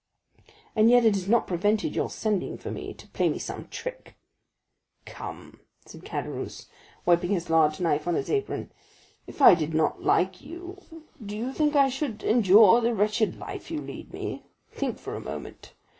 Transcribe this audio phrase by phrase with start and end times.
[0.75, 4.15] "And yet it has not prevented your sending for me to play me some trick."
[5.05, 6.65] "Come," said Caderousse,
[7.05, 8.71] wiping his large knife on his apron,
[9.27, 10.81] "if I did not like you,
[11.23, 14.41] do you think I should endure the wretched life you lead me?
[14.71, 15.73] Think for a moment.